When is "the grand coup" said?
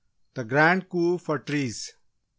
0.33-1.19